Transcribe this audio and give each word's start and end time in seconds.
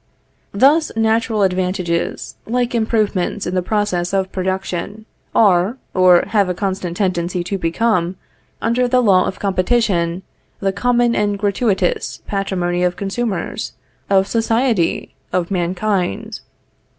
Thus 0.51 0.91
natural 0.95 1.43
advantages, 1.43 2.33
like 2.47 2.73
improvements 2.73 3.45
in 3.45 3.53
the 3.53 3.61
process 3.61 4.15
of 4.15 4.31
production, 4.31 5.05
are, 5.35 5.77
or 5.93 6.23
have 6.29 6.49
a 6.49 6.55
constant 6.55 6.97
tendency 6.97 7.43
to 7.43 7.57
become, 7.59 8.15
under 8.63 8.87
the 8.87 8.99
law 8.99 9.27
of 9.27 9.37
competition, 9.39 10.23
the 10.59 10.73
common 10.73 11.15
and 11.15 11.37
gratuitous 11.37 12.23
patrimony 12.25 12.81
of 12.81 12.95
consumers, 12.95 13.73
of 14.09 14.25
society, 14.25 15.13
of 15.31 15.51
mankind. 15.51 16.39